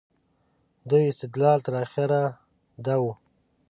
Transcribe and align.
دوی 0.89 1.03
استدلال 1.11 1.59
تر 1.65 1.73
اخره 1.85 2.21
دا 2.85 2.95
و. 3.01 3.03